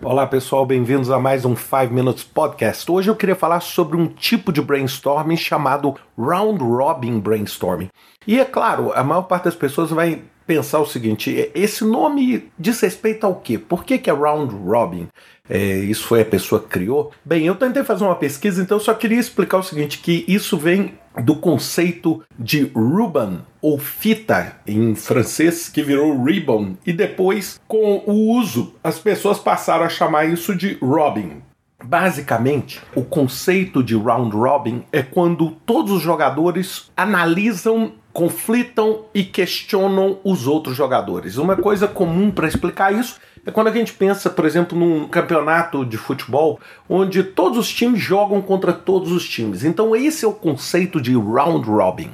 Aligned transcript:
Olá 0.00 0.28
pessoal, 0.28 0.64
bem-vindos 0.64 1.10
a 1.10 1.18
mais 1.18 1.44
um 1.44 1.56
5 1.56 1.92
Minutes 1.92 2.22
Podcast. 2.22 2.88
Hoje 2.88 3.10
eu 3.10 3.16
queria 3.16 3.34
falar 3.34 3.58
sobre 3.58 3.96
um 3.96 4.06
tipo 4.06 4.52
de 4.52 4.62
brainstorming 4.62 5.36
chamado 5.36 5.96
Round 6.16 6.62
Robin 6.62 7.18
Brainstorming. 7.18 7.88
E 8.24 8.38
é 8.38 8.44
claro, 8.44 8.92
a 8.94 9.02
maior 9.02 9.22
parte 9.22 9.46
das 9.46 9.56
pessoas 9.56 9.90
vai 9.90 10.22
pensar 10.46 10.78
o 10.78 10.86
seguinte: 10.86 11.50
esse 11.52 11.84
nome 11.84 12.48
diz 12.56 12.80
respeito 12.80 13.26
ao 13.26 13.34
quê? 13.34 13.58
Por 13.58 13.82
que, 13.82 13.98
que 13.98 14.08
é 14.08 14.12
Round 14.12 14.54
Robin? 14.54 15.08
É, 15.50 15.78
isso 15.78 16.06
foi 16.06 16.22
a 16.22 16.26
pessoa 16.26 16.60
que 16.60 16.68
criou? 16.68 17.10
Bem, 17.24 17.44
eu 17.44 17.56
tentei 17.56 17.82
fazer 17.82 18.04
uma 18.04 18.14
pesquisa, 18.14 18.62
então 18.62 18.78
só 18.78 18.94
queria 18.94 19.18
explicar 19.18 19.58
o 19.58 19.64
seguinte: 19.64 19.98
que 19.98 20.24
isso 20.28 20.56
vem 20.56 20.96
do 21.22 21.36
conceito 21.36 22.22
de 22.38 22.64
ruban 22.74 23.40
ou 23.60 23.78
fita 23.78 24.56
em 24.66 24.94
francês 24.94 25.68
que 25.68 25.82
virou 25.82 26.22
ribbon 26.22 26.76
e 26.86 26.92
depois 26.92 27.60
com 27.66 28.02
o 28.06 28.38
uso 28.38 28.74
as 28.82 28.98
pessoas 28.98 29.38
passaram 29.38 29.84
a 29.84 29.88
chamar 29.88 30.26
isso 30.26 30.54
de 30.54 30.78
robin. 30.80 31.42
Basicamente, 31.82 32.80
o 32.94 33.04
conceito 33.04 33.84
de 33.84 33.94
round 33.94 34.34
robin 34.34 34.82
é 34.92 35.00
quando 35.00 35.52
todos 35.64 35.92
os 35.92 36.02
jogadores 36.02 36.90
analisam, 36.96 37.92
conflitam 38.12 39.04
e 39.14 39.22
questionam 39.22 40.18
os 40.24 40.48
outros 40.48 40.76
jogadores. 40.76 41.36
Uma 41.36 41.54
coisa 41.54 41.86
comum 41.86 42.32
para 42.32 42.48
explicar 42.48 42.92
isso 42.92 43.20
é 43.48 43.50
quando 43.50 43.68
a 43.68 43.72
gente 43.72 43.94
pensa, 43.94 44.28
por 44.28 44.44
exemplo, 44.44 44.78
num 44.78 45.08
campeonato 45.08 45.82
de 45.82 45.96
futebol 45.96 46.60
onde 46.86 47.22
todos 47.22 47.56
os 47.56 47.72
times 47.72 47.98
jogam 47.98 48.42
contra 48.42 48.74
todos 48.74 49.10
os 49.10 49.26
times. 49.26 49.64
Então, 49.64 49.96
esse 49.96 50.22
é 50.22 50.28
o 50.28 50.34
conceito 50.34 51.00
de 51.00 51.14
round 51.14 51.66
robin. 51.66 52.10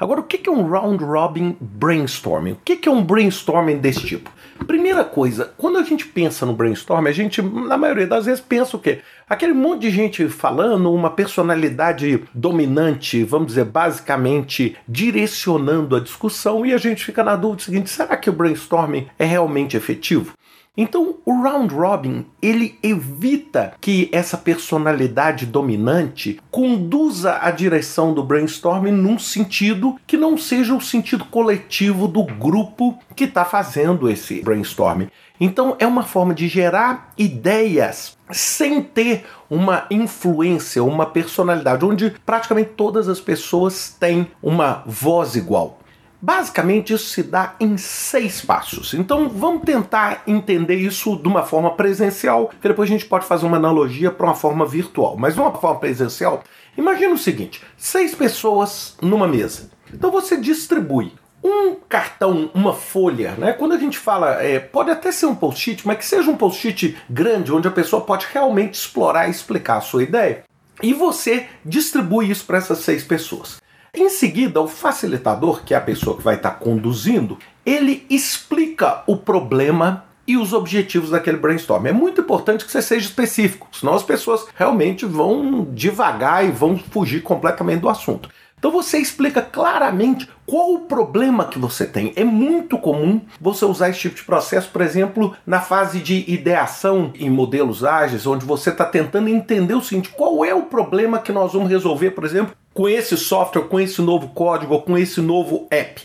Agora, 0.00 0.20
o 0.20 0.22
que 0.22 0.48
é 0.48 0.50
um 0.50 0.66
round 0.66 1.04
robin 1.04 1.56
brainstorming? 1.60 2.52
O 2.52 2.58
que 2.64 2.88
é 2.88 2.90
um 2.90 3.04
brainstorming 3.04 3.76
desse 3.76 4.00
tipo? 4.00 4.30
Primeira 4.66 5.04
coisa, 5.04 5.52
quando 5.58 5.76
a 5.76 5.82
gente 5.82 6.06
pensa 6.06 6.46
no 6.46 6.54
brainstorming, 6.54 7.10
a 7.10 7.12
gente, 7.12 7.42
na 7.42 7.76
maioria 7.76 8.06
das 8.06 8.24
vezes, 8.24 8.40
pensa 8.40 8.74
o 8.74 8.80
quê? 8.80 9.00
Aquele 9.28 9.52
monte 9.52 9.82
de 9.82 9.90
gente 9.90 10.26
falando, 10.28 10.90
uma 10.90 11.10
personalidade 11.10 12.24
dominante, 12.32 13.24
vamos 13.24 13.48
dizer, 13.48 13.66
basicamente 13.66 14.74
direcionando 14.88 15.96
a 15.96 16.00
discussão, 16.00 16.64
e 16.64 16.72
a 16.72 16.78
gente 16.78 17.04
fica 17.04 17.22
na 17.22 17.36
dúvida 17.36 17.64
seguinte: 17.64 17.90
será 17.90 18.16
que 18.16 18.30
o 18.30 18.32
brainstorming 18.32 19.06
é 19.18 19.26
realmente 19.26 19.76
efetivo? 19.76 20.32
Então, 20.80 21.16
o 21.26 21.42
round 21.42 21.74
robin, 21.74 22.24
ele 22.40 22.78
evita 22.84 23.74
que 23.80 24.08
essa 24.12 24.38
personalidade 24.38 25.44
dominante 25.44 26.40
conduza 26.52 27.36
a 27.42 27.50
direção 27.50 28.14
do 28.14 28.22
brainstorming 28.22 28.92
num 28.92 29.18
sentido 29.18 29.96
que 30.06 30.16
não 30.16 30.38
seja 30.38 30.72
o 30.72 30.80
sentido 30.80 31.24
coletivo 31.24 32.06
do 32.06 32.22
grupo 32.22 32.96
que 33.16 33.24
está 33.24 33.44
fazendo 33.44 34.08
esse 34.08 34.40
brainstorming. 34.40 35.08
Então, 35.40 35.74
é 35.80 35.86
uma 35.86 36.04
forma 36.04 36.32
de 36.32 36.46
gerar 36.46 37.12
ideias 37.18 38.16
sem 38.30 38.80
ter 38.80 39.24
uma 39.50 39.84
influência, 39.90 40.84
uma 40.84 41.06
personalidade, 41.06 41.84
onde 41.84 42.14
praticamente 42.24 42.70
todas 42.76 43.08
as 43.08 43.18
pessoas 43.18 43.96
têm 43.98 44.28
uma 44.40 44.84
voz 44.86 45.34
igual. 45.34 45.80
Basicamente, 46.20 46.92
isso 46.92 47.10
se 47.10 47.22
dá 47.22 47.54
em 47.60 47.76
seis 47.76 48.40
passos. 48.40 48.92
Então, 48.92 49.28
vamos 49.28 49.62
tentar 49.62 50.22
entender 50.26 50.74
isso 50.74 51.16
de 51.16 51.28
uma 51.28 51.44
forma 51.44 51.70
presencial, 51.70 52.50
que 52.60 52.68
depois 52.68 52.88
a 52.88 52.92
gente 52.92 53.06
pode 53.06 53.24
fazer 53.24 53.46
uma 53.46 53.56
analogia 53.56 54.10
para 54.10 54.26
uma 54.26 54.34
forma 54.34 54.66
virtual. 54.66 55.16
Mas 55.16 55.38
uma 55.38 55.52
forma 55.52 55.78
presencial, 55.78 56.42
imagina 56.76 57.14
o 57.14 57.18
seguinte: 57.18 57.62
seis 57.76 58.14
pessoas 58.14 58.96
numa 59.00 59.28
mesa. 59.28 59.70
Então, 59.94 60.10
você 60.10 60.36
distribui 60.36 61.12
um 61.42 61.76
cartão, 61.88 62.50
uma 62.52 62.72
folha, 62.72 63.36
né? 63.38 63.52
Quando 63.52 63.74
a 63.74 63.78
gente 63.78 63.96
fala, 63.96 64.42
é, 64.42 64.58
pode 64.58 64.90
até 64.90 65.12
ser 65.12 65.26
um 65.26 65.34
post-it, 65.36 65.86
mas 65.86 65.98
que 65.98 66.04
seja 66.04 66.30
um 66.30 66.36
post-it 66.36 66.96
grande, 67.08 67.52
onde 67.52 67.68
a 67.68 67.70
pessoa 67.70 68.02
pode 68.02 68.26
realmente 68.32 68.74
explorar 68.74 69.28
e 69.28 69.30
explicar 69.30 69.76
a 69.76 69.82
sua 69.82 70.02
ideia. 70.02 70.42
E 70.82 70.92
você 70.92 71.46
distribui 71.64 72.30
isso 72.30 72.44
para 72.44 72.58
essas 72.58 72.78
seis 72.78 73.04
pessoas. 73.04 73.57
Em 73.94 74.10
seguida, 74.10 74.60
o 74.60 74.68
facilitador, 74.68 75.64
que 75.64 75.72
é 75.72 75.76
a 75.76 75.80
pessoa 75.80 76.16
que 76.16 76.22
vai 76.22 76.36
estar 76.36 76.52
conduzindo, 76.52 77.38
ele 77.64 78.06
explica 78.10 79.02
o 79.06 79.16
problema 79.16 80.04
e 80.26 80.36
os 80.36 80.52
objetivos 80.52 81.10
daquele 81.10 81.38
brainstorm. 81.38 81.86
É 81.86 81.92
muito 81.92 82.20
importante 82.20 82.64
que 82.64 82.70
você 82.70 82.82
seja 82.82 83.06
específico, 83.06 83.66
senão 83.72 83.94
as 83.94 84.02
pessoas 84.02 84.46
realmente 84.54 85.06
vão 85.06 85.66
devagar 85.72 86.44
e 86.44 86.50
vão 86.50 86.76
fugir 86.78 87.22
completamente 87.22 87.80
do 87.80 87.88
assunto. 87.88 88.28
Então 88.58 88.70
você 88.72 88.98
explica 88.98 89.40
claramente 89.40 90.28
qual 90.44 90.74
o 90.74 90.80
problema 90.80 91.44
que 91.44 91.58
você 91.58 91.86
tem. 91.86 92.12
É 92.16 92.24
muito 92.24 92.76
comum 92.76 93.20
você 93.40 93.64
usar 93.64 93.88
esse 93.88 94.00
tipo 94.00 94.16
de 94.16 94.24
processo, 94.24 94.68
por 94.70 94.82
exemplo, 94.82 95.34
na 95.46 95.60
fase 95.60 96.00
de 96.00 96.24
ideação 96.26 97.12
em 97.14 97.30
modelos 97.30 97.84
ágeis, 97.84 98.26
onde 98.26 98.44
você 98.44 98.70
está 98.70 98.84
tentando 98.84 99.28
entender 99.28 99.74
o 99.74 99.82
seguinte: 99.82 100.10
qual 100.10 100.44
é 100.44 100.52
o 100.52 100.62
problema 100.62 101.20
que 101.20 101.32
nós 101.32 101.52
vamos 101.52 101.70
resolver, 101.70 102.10
por 102.10 102.24
exemplo, 102.24 102.54
com 102.78 102.88
esse 102.88 103.16
software, 103.16 103.64
com 103.64 103.80
esse 103.80 104.00
novo 104.00 104.28
código, 104.28 104.80
com 104.82 104.96
esse 104.96 105.20
novo 105.20 105.66
app. 105.68 106.00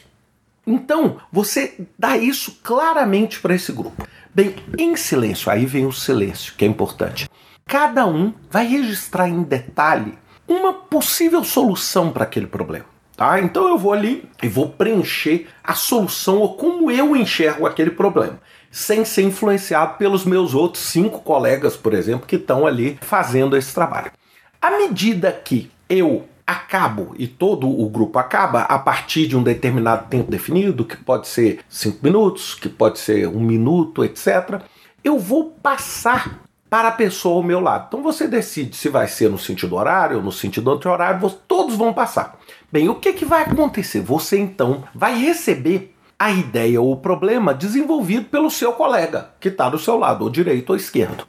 Então, 0.65 1.17
você 1.31 1.75
dá 1.99 2.17
isso 2.17 2.57
claramente 2.63 3.39
para 3.39 3.53
esse 3.53 3.71
grupo. 3.71 4.07
Bem, 4.33 4.55
em 4.75 4.95
silêncio, 4.95 5.51
aí 5.51 5.67
vem 5.67 5.85
o 5.85 5.91
silêncio, 5.91 6.55
que 6.57 6.65
é 6.65 6.67
importante. 6.67 7.29
Cada 7.67 8.07
um 8.07 8.33
vai 8.49 8.65
registrar 8.65 9.29
em 9.29 9.43
detalhe 9.43 10.17
uma 10.47 10.73
possível 10.73 11.43
solução 11.43 12.11
para 12.11 12.23
aquele 12.23 12.47
problema. 12.47 12.87
Tá? 13.15 13.39
Então 13.39 13.67
eu 13.67 13.77
vou 13.77 13.93
ali 13.93 14.27
e 14.41 14.47
vou 14.47 14.67
preencher 14.69 15.47
a 15.63 15.75
solução 15.75 16.39
ou 16.39 16.55
como 16.55 16.89
eu 16.89 17.15
enxergo 17.15 17.67
aquele 17.67 17.91
problema, 17.91 18.39
sem 18.71 19.05
ser 19.05 19.21
influenciado 19.21 19.99
pelos 19.99 20.25
meus 20.25 20.55
outros 20.55 20.85
cinco 20.85 21.19
colegas, 21.19 21.77
por 21.77 21.93
exemplo, 21.93 22.25
que 22.25 22.37
estão 22.37 22.65
ali 22.65 22.97
fazendo 22.99 23.55
esse 23.55 23.71
trabalho. 23.75 24.11
À 24.59 24.71
medida 24.71 25.31
que 25.31 25.69
eu 25.87 26.27
acabo 26.45 27.13
e 27.17 27.27
todo 27.27 27.67
o 27.67 27.89
grupo 27.89 28.19
acaba 28.19 28.61
a 28.63 28.77
partir 28.77 29.27
de 29.27 29.37
um 29.37 29.43
determinado 29.43 30.07
tempo 30.09 30.29
definido, 30.29 30.85
que 30.85 30.97
pode 30.97 31.27
ser 31.27 31.61
cinco 31.69 31.99
minutos, 32.03 32.55
que 32.55 32.69
pode 32.69 32.99
ser 32.99 33.27
um 33.27 33.39
minuto, 33.39 34.03
etc., 34.03 34.61
eu 35.03 35.19
vou 35.19 35.51
passar 35.61 36.43
para 36.69 36.87
a 36.87 36.91
pessoa 36.91 37.35
ao 37.35 37.43
meu 37.43 37.59
lado. 37.59 37.85
Então 37.87 38.01
você 38.01 38.27
decide 38.27 38.75
se 38.75 38.89
vai 38.89 39.07
ser 39.07 39.29
no 39.29 39.37
sentido 39.37 39.75
horário 39.75 40.17
ou 40.17 40.23
no 40.23 40.31
sentido 40.31 40.71
anti-horário, 40.71 41.29
todos 41.47 41.75
vão 41.75 41.93
passar. 41.93 42.39
Bem, 42.71 42.89
o 42.89 42.95
que, 42.95 43.13
que 43.13 43.25
vai 43.25 43.43
acontecer? 43.43 43.99
Você 43.99 44.39
então 44.39 44.83
vai 44.95 45.15
receber 45.19 45.93
a 46.17 46.31
ideia 46.31 46.81
ou 46.81 46.91
o 46.91 46.97
problema 46.97 47.53
desenvolvido 47.53 48.25
pelo 48.25 48.49
seu 48.49 48.73
colega, 48.73 49.31
que 49.39 49.49
está 49.49 49.69
do 49.69 49.77
seu 49.77 49.99
lado, 49.99 50.23
ou 50.23 50.29
direito 50.29 50.69
ou 50.71 50.75
esquerdo. 50.75 51.27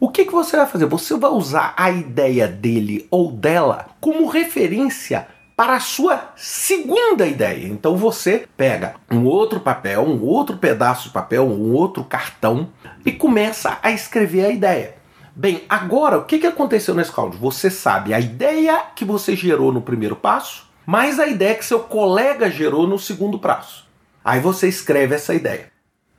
O 0.00 0.08
que, 0.08 0.24
que 0.24 0.32
você 0.32 0.56
vai 0.56 0.66
fazer? 0.66 0.86
Você 0.86 1.16
vai 1.16 1.30
usar 1.30 1.72
a 1.76 1.90
ideia 1.90 2.48
dele 2.48 3.06
ou 3.10 3.30
dela 3.30 3.86
como 4.00 4.26
referência 4.26 5.28
para 5.56 5.76
a 5.76 5.80
sua 5.80 6.32
segunda 6.36 7.26
ideia. 7.26 7.68
Então 7.68 7.96
você 7.96 8.46
pega 8.56 8.96
um 9.10 9.24
outro 9.24 9.60
papel, 9.60 10.02
um 10.02 10.22
outro 10.22 10.56
pedaço 10.56 11.04
de 11.04 11.14
papel, 11.14 11.46
um 11.46 11.72
outro 11.72 12.02
cartão 12.04 12.68
e 13.04 13.12
começa 13.12 13.78
a 13.82 13.92
escrever 13.92 14.46
a 14.46 14.50
ideia. 14.50 14.96
Bem, 15.36 15.62
agora 15.68 16.18
o 16.18 16.24
que, 16.24 16.38
que 16.38 16.46
aconteceu 16.46 16.94
nesse 16.94 17.12
cálculo? 17.12 17.38
Você 17.38 17.70
sabe 17.70 18.12
a 18.12 18.20
ideia 18.20 18.82
que 18.94 19.04
você 19.04 19.34
gerou 19.36 19.72
no 19.72 19.82
primeiro 19.82 20.16
passo, 20.16 20.68
mais 20.86 21.18
a 21.18 21.26
ideia 21.26 21.54
que 21.54 21.64
seu 21.64 21.80
colega 21.80 22.50
gerou 22.50 22.86
no 22.86 22.98
segundo 22.98 23.38
passo. 23.38 23.86
Aí 24.24 24.40
você 24.40 24.68
escreve 24.68 25.14
essa 25.14 25.34
ideia 25.34 25.70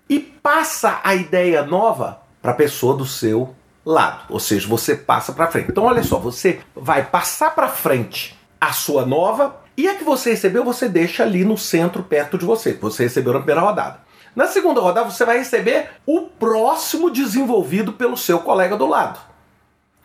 e 0.10 0.20
passa 0.20 1.00
a 1.04 1.16
ideia 1.16 1.64
nova 1.64 2.22
para 2.42 2.52
a 2.52 2.56
pessoa 2.56 2.96
do 2.96 3.06
seu 3.06 3.56
lado, 3.86 4.26
ou 4.30 4.40
seja, 4.40 4.68
você 4.68 4.96
passa 4.96 5.32
para 5.32 5.48
frente. 5.48 5.70
Então, 5.70 5.84
olha 5.84 6.04
só, 6.04 6.18
você 6.18 6.60
vai 6.76 7.06
passar 7.06 7.54
para 7.54 7.68
frente 7.68 8.38
a 8.60 8.74
sua 8.74 9.06
nova 9.06 9.62
e 9.78 9.88
a 9.88 9.96
que 9.96 10.04
você 10.04 10.32
recebeu 10.32 10.64
você 10.64 10.90
deixa 10.90 11.24
ali 11.24 11.46
no 11.46 11.58
centro 11.58 12.02
perto 12.02 12.38
de 12.38 12.46
você, 12.46 12.74
que 12.74 12.82
você 12.82 13.04
recebeu 13.04 13.34
na 13.34 13.40
primeira 13.40 13.62
rodada. 13.62 14.00
Na 14.36 14.48
segunda 14.48 14.82
rodada 14.82 15.10
você 15.10 15.24
vai 15.24 15.38
receber 15.38 15.90
o 16.06 16.22
próximo 16.22 17.10
desenvolvido 17.10 17.94
pelo 17.94 18.18
seu 18.18 18.40
colega 18.40 18.76
do 18.76 18.88
lado. 18.88 19.20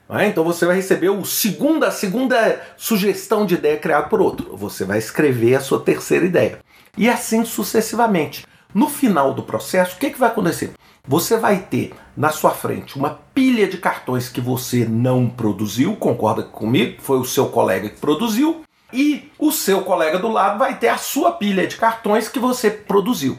É? 0.09 0.27
Então 0.27 0.43
você 0.43 0.67
vai 0.67 0.77
receber 0.77 1.09
o 1.09 1.25
segunda, 1.25 1.87
a 1.87 1.93
segunda 1.93 2.61
sugestão 2.77 3.47
de 3.47 3.55
ideia 3.55 3.79
criada 3.79 4.09
por 4.09 4.21
outro. 4.21 4.57
Você 4.57 4.85
vai 4.85 4.99
escrever 4.99 5.55
a 5.55 5.61
sua 5.61 5.81
terceira 5.81 6.25
ideia. 6.25 6.59
E 6.99 7.09
assim 7.09 7.45
sucessivamente. 7.45 8.45
No 8.75 8.89
final 8.89 9.33
do 9.35 9.43
processo, 9.43 9.97
o 9.97 9.99
que, 9.99 10.11
que 10.11 10.19
vai 10.19 10.29
acontecer? 10.29 10.73
Você 11.11 11.37
vai 11.37 11.59
ter 11.59 11.93
na 12.17 12.31
sua 12.31 12.53
frente 12.53 12.97
uma 12.97 13.19
pilha 13.35 13.67
de 13.67 13.79
cartões 13.79 14.29
que 14.29 14.41
você 14.41 14.85
não 14.85 15.29
produziu, 15.29 15.97
concorda 15.97 16.45
comigo? 16.45 17.03
Foi 17.03 17.19
o 17.19 17.25
seu 17.25 17.49
colega 17.49 17.89
que 17.89 17.99
produziu. 17.99 18.63
E 18.93 19.29
o 19.37 19.51
seu 19.51 19.83
colega 19.83 20.21
do 20.21 20.29
lado 20.29 20.57
vai 20.57 20.79
ter 20.79 20.87
a 20.87 20.97
sua 20.97 21.33
pilha 21.33 21.67
de 21.67 21.77
cartões 21.77 22.29
que 22.29 22.39
você 22.39 22.71
produziu. 22.71 23.39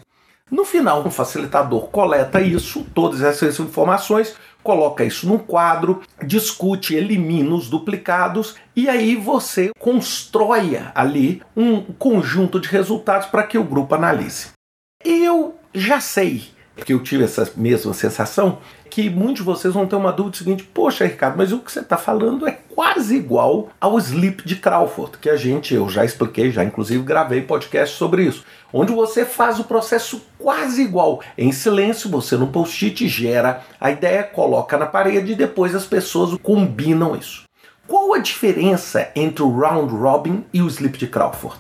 No 0.52 0.66
final, 0.66 1.02
um 1.08 1.10
facilitador 1.10 1.88
coleta 1.88 2.42
isso, 2.42 2.86
todas 2.94 3.22
essas 3.22 3.58
informações, 3.58 4.36
coloca 4.62 5.06
isso 5.06 5.26
num 5.26 5.38
quadro, 5.38 6.02
discute, 6.22 6.94
elimina 6.94 7.56
os 7.56 7.70
duplicados 7.70 8.56
e 8.76 8.90
aí 8.90 9.16
você 9.16 9.72
constrói 9.80 10.78
ali 10.94 11.42
um 11.56 11.82
conjunto 11.82 12.60
de 12.60 12.68
resultados 12.68 13.28
para 13.28 13.44
que 13.44 13.58
o 13.58 13.64
grupo 13.64 13.96
analise. 13.96 14.50
Eu 15.06 15.56
já 15.74 16.02
sei 16.02 16.60
porque 16.76 16.94
eu 16.94 17.04
tive 17.04 17.24
essa 17.24 17.52
mesma 17.56 17.94
sensação, 17.94 18.60
que 18.90 19.10
muitos 19.10 19.38
de 19.38 19.44
vocês 19.44 19.74
vão 19.74 19.88
ter 19.88 19.96
uma 19.96 20.12
dúvida 20.12 20.38
seguinte: 20.38 20.64
poxa, 20.64 21.06
Ricardo, 21.06 21.38
mas 21.38 21.52
o 21.52 21.60
que 21.60 21.72
você 21.72 21.80
está 21.80 21.98
falando 21.98 22.48
é 22.48 22.52
quase 22.74 23.16
igual 23.16 23.70
ao 23.80 23.98
Sleep 23.98 24.46
de 24.46 24.56
Crawford, 24.56 25.18
que 25.18 25.30
a 25.30 25.36
gente, 25.36 25.74
eu 25.74 25.88
já 25.90 26.04
expliquei, 26.04 26.52
já 26.52 26.64
inclusive 26.64 27.04
gravei 27.04 27.42
podcast 27.42 27.96
sobre 27.96 28.24
isso, 28.24 28.44
onde 28.74 28.92
você 28.92 29.26
faz 29.26 29.60
o 29.60 29.64
processo 29.64 30.22
quase 30.38 30.82
igual. 30.82 31.22
Em 31.38 31.52
silêncio, 31.52 32.10
você 32.10 32.36
no 32.36 32.48
post-it 32.48 33.08
gera 33.08 33.64
a 33.80 33.92
ideia, 33.92 34.24
coloca 34.24 34.78
na 34.78 34.86
parede 34.86 35.32
e 35.32 35.36
depois 35.36 35.74
as 35.74 35.86
pessoas 35.86 36.38
combinam 36.42 37.16
isso. 37.16 37.44
Qual 37.88 38.14
a 38.14 38.20
diferença 38.20 39.10
entre 39.16 39.44
o 39.44 39.54
Round 39.54 39.94
Robin 39.94 40.46
e 40.54 40.62
o 40.62 40.68
Sleep 40.68 40.98
de 40.98 41.08
Crawford? 41.08 41.58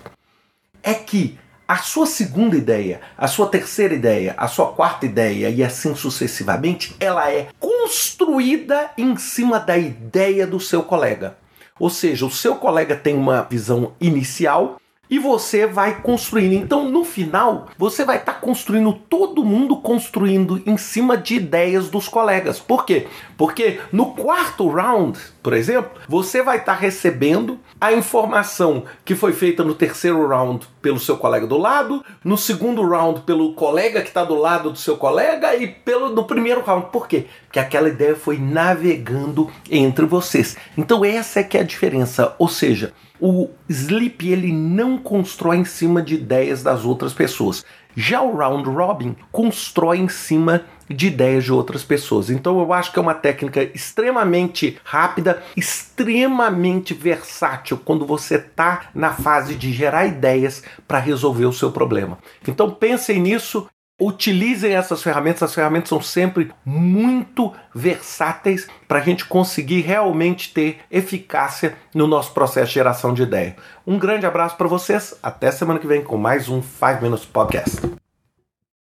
É 0.82 0.94
que 0.94 1.38
a 1.72 1.78
sua 1.78 2.06
segunda 2.06 2.58
ideia, 2.58 3.00
a 3.18 3.30
sua 3.30 3.48
terceira 3.48 3.94
ideia, 3.94 4.34
a 4.36 4.46
sua 4.50 4.74
quarta 4.74 5.06
ideia 5.06 5.50
e 5.50 5.64
assim 5.64 5.96
sucessivamente, 5.96 6.94
ela 7.00 7.32
é 7.32 7.48
construída 7.62 8.92
em 8.98 9.16
cima 9.16 9.58
da 9.58 9.78
ideia 9.78 10.46
do 10.46 10.60
seu 10.60 10.84
colega. 10.84 11.38
Ou 11.80 11.90
seja, 11.90 12.26
o 12.26 12.30
seu 12.30 12.56
colega 12.56 12.94
tem 12.94 13.16
uma 13.16 13.44
visão 13.44 13.94
inicial 14.02 14.82
e 15.12 15.20
você 15.20 15.68
vai 15.68 16.02
construindo. 16.02 16.54
Então, 16.54 16.88
no 16.88 17.04
final, 17.04 17.68
você 17.78 18.06
vai 18.06 18.16
estar 18.16 18.32
tá 18.36 18.40
construindo, 18.40 18.94
todo 18.94 19.44
mundo 19.44 19.76
construindo 19.76 20.64
em 20.66 20.78
cima 20.78 21.18
de 21.18 21.36
ideias 21.36 21.90
dos 21.90 22.08
colegas. 22.08 22.62
Por 22.62 22.86
quê? 22.86 23.08
Porque 23.38 23.82
no 23.92 24.14
quarto 24.14 24.70
round, 24.70 25.20
por 25.44 25.52
exemplo, 25.52 25.92
você 26.08 26.42
vai 26.42 26.60
estar 26.60 26.76
tá 26.76 26.80
recebendo 26.80 27.60
a 27.80 27.92
informação 27.92 28.86
que 29.04 29.14
foi 29.14 29.34
feita 29.34 29.66
no 29.66 29.76
terceiro 29.76 30.26
round 30.26 30.66
pelo 30.82 31.00
seu 31.00 31.18
colega 31.18 31.46
do 31.46 31.58
lado, 31.58 32.04
no 32.24 32.38
segundo 32.38 32.82
round 32.88 33.22
pelo 33.22 33.54
colega 33.54 34.02
que 34.02 34.08
está 34.08 34.24
do 34.24 34.36
lado 34.36 34.72
do 34.72 34.78
seu 34.78 34.98
colega 34.98 35.56
e 35.56 35.68
pelo 35.68 36.10
no 36.10 36.24
primeiro 36.26 36.62
round. 36.62 36.88
Por 36.92 37.08
quê? 37.08 37.28
Porque 37.46 37.60
aquela 37.60 37.90
ideia 37.90 38.16
foi 38.16 38.38
navegando 38.38 39.50
entre 39.70 40.06
vocês. 40.06 40.58
Então 40.78 41.06
essa 41.06 41.40
é 41.40 41.44
que 41.44 41.58
é 41.58 41.62
a 41.62 41.66
diferença. 41.66 42.36
Ou 42.40 42.48
seja, 42.48 42.94
o 43.20 43.50
Sleep 43.70 44.28
ele 44.28 44.52
não 44.52 44.98
constrói 44.98 45.58
em 45.58 45.66
cima 45.66 46.02
de 46.02 46.16
ideias 46.16 46.64
das 46.64 46.84
outras 46.84 47.14
pessoas. 47.14 47.64
Já 47.96 48.22
o 48.22 48.36
Round 48.36 48.70
Robin 48.70 49.16
constrói 49.32 50.00
em 50.00 50.08
cima 50.08 50.64
de 50.94 51.08
ideias 51.08 51.44
de 51.44 51.52
outras 51.52 51.84
pessoas. 51.84 52.30
Então 52.30 52.60
eu 52.60 52.74
acho 52.74 52.92
que 52.92 53.00
é 53.00 53.02
uma 53.02 53.14
técnica 53.14 53.64
extremamente 53.64 54.80
rápida, 54.84 55.42
extremamente 55.56 56.94
versátil 56.94 57.80
quando 57.84 58.06
você 58.06 58.36
está 58.36 58.90
na 58.94 59.12
fase 59.12 59.56
de 59.56 59.72
gerar 59.72 60.06
ideias 60.06 60.64
para 60.88 61.00
resolver 61.00 61.46
o 61.46 61.54
seu 61.54 61.72
problema. 61.72 62.18
Então 62.48 62.70
pensem 62.72 63.20
nisso. 63.20 63.68
Utilizem 64.04 64.74
essas 64.74 65.04
ferramentas, 65.04 65.44
as 65.44 65.54
ferramentas 65.54 65.90
são 65.90 66.02
sempre 66.02 66.52
muito 66.66 67.54
versáteis 67.72 68.68
para 68.88 68.98
a 68.98 69.04
gente 69.04 69.26
conseguir 69.26 69.82
realmente 69.82 70.52
ter 70.52 70.80
eficácia 70.90 71.78
no 71.94 72.08
nosso 72.08 72.34
processo 72.34 72.70
de 72.70 72.74
geração 72.74 73.14
de 73.14 73.22
ideia. 73.22 73.56
Um 73.86 74.00
grande 74.00 74.26
abraço 74.26 74.58
para 74.58 74.68
vocês, 74.68 75.16
até 75.22 75.52
semana 75.52 75.78
que 75.78 75.86
vem 75.86 76.04
com 76.04 76.18
mais 76.18 76.50
um 76.50 76.64
5 76.64 77.00
Minutes 77.00 77.26
Podcast. 77.26 77.80